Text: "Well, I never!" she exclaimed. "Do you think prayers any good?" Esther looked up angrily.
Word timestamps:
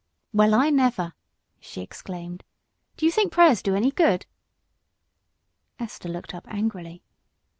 "Well, 0.33 0.55
I 0.55 0.71
never!" 0.71 1.13
she 1.59 1.81
exclaimed. 1.81 2.43
"Do 2.97 3.05
you 3.05 3.11
think 3.11 3.31
prayers 3.31 3.61
any 3.67 3.91
good?" 3.91 4.25
Esther 5.77 6.09
looked 6.09 6.33
up 6.33 6.47
angrily. 6.47 7.03